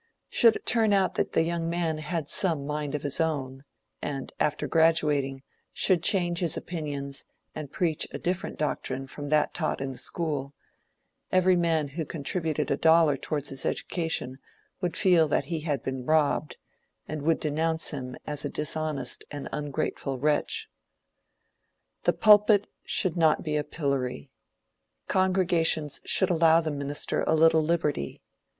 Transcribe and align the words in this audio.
Should 0.31 0.55
it 0.55 0.65
turn 0.65 0.93
out 0.93 1.13
that 1.13 1.33
the 1.33 1.43
young 1.43 1.69
man 1.69 1.99
had 1.99 2.27
some 2.27 2.65
mind 2.65 2.95
of 2.95 3.03
his 3.03 3.19
own, 3.21 3.63
and, 4.01 4.33
after 4.39 4.67
graduating, 4.67 5.43
should 5.73 6.01
change 6.01 6.39
his 6.39 6.57
opinions 6.57 7.23
and 7.53 7.71
preach 7.71 8.07
a 8.11 8.17
different 8.17 8.57
doctrine 8.57 9.05
from 9.05 9.29
that 9.29 9.53
taught 9.53 9.79
in 9.79 9.91
the 9.91 9.99
school, 9.99 10.55
every 11.31 11.55
man 11.55 11.89
who 11.89 12.03
contributed 12.03 12.71
a 12.71 12.77
dollar 12.77 13.15
towards 13.15 13.49
his 13.49 13.63
education 13.63 14.39
would 14.81 14.97
feel 14.97 15.27
that 15.27 15.45
he 15.53 15.59
had 15.59 15.83
been 15.83 16.03
robbed, 16.03 16.57
and 17.07 17.21
would 17.21 17.39
denounce 17.39 17.91
him 17.91 18.15
as 18.25 18.43
a 18.43 18.49
dishonest 18.49 19.23
and 19.29 19.47
ungrateful 19.51 20.17
wretch. 20.17 20.67
The 22.05 22.13
pulpit 22.13 22.65
should 22.83 23.15
not 23.15 23.43
be 23.43 23.55
a 23.55 23.63
pillory. 23.63 24.31
Congregations 25.07 26.01
should 26.05 26.31
allow 26.31 26.59
the 26.59 26.71
minister 26.71 27.21
a 27.27 27.35
little 27.35 27.61
liberty. 27.61 28.19